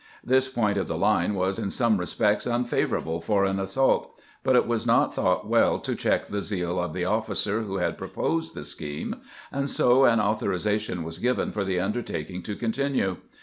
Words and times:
This 0.23 0.49
point 0.49 0.79
of 0.79 0.87
the 0.87 0.97
line 0.97 1.35
was 1.35 1.59
in 1.59 1.69
some 1.69 1.97
respects 1.97 2.47
unfavorable 2.47 3.21
for 3.21 3.45
an 3.45 3.59
assault; 3.59 4.19
but 4.43 4.55
it 4.55 4.65
was 4.65 4.87
not 4.87 5.13
thought 5.13 5.47
well 5.47 5.77
to 5.77 5.93
check 5.93 6.25
the 6.25 6.41
zeal 6.41 6.79
of 6.79 6.93
the 6.93 7.05
officer 7.05 7.61
who 7.61 7.75
had 7.75 7.99
proposed 7.99 8.55
the 8.55 8.65
scheme, 8.65 9.17
and 9.51 9.69
so 9.69 10.05
an 10.05 10.19
authorization 10.19 11.03
was 11.03 11.19
given 11.19 11.51
for 11.51 11.63
the 11.63 11.79
undertaking 11.79 12.41
to 12.41 12.55
con 12.55 12.71
tinue. 12.71 13.17